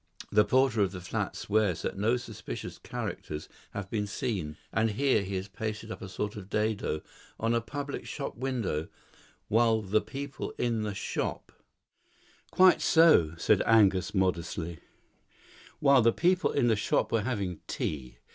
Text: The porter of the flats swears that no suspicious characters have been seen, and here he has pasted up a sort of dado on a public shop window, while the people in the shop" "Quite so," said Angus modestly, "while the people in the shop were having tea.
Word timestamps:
The 0.31 0.43
porter 0.43 0.81
of 0.81 0.93
the 0.93 0.99
flats 0.99 1.37
swears 1.41 1.83
that 1.83 1.95
no 1.95 2.17
suspicious 2.17 2.79
characters 2.79 3.47
have 3.69 3.87
been 3.91 4.07
seen, 4.07 4.57
and 4.73 4.89
here 4.89 5.21
he 5.21 5.35
has 5.35 5.47
pasted 5.47 5.91
up 5.91 6.01
a 6.01 6.09
sort 6.09 6.35
of 6.35 6.49
dado 6.49 7.03
on 7.39 7.53
a 7.53 7.61
public 7.61 8.07
shop 8.07 8.35
window, 8.35 8.87
while 9.47 9.79
the 9.83 10.01
people 10.01 10.55
in 10.57 10.81
the 10.81 10.95
shop" 10.95 11.51
"Quite 12.51 12.81
so," 12.81 13.35
said 13.37 13.61
Angus 13.67 14.15
modestly, 14.15 14.79
"while 15.79 16.01
the 16.01 16.11
people 16.11 16.51
in 16.51 16.65
the 16.65 16.75
shop 16.75 17.11
were 17.11 17.21
having 17.21 17.59
tea. 17.67 18.17